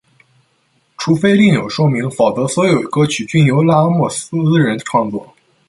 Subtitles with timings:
[0.97, 5.35] 除非另有说明，否则所有歌曲均由拉斯谟人创作。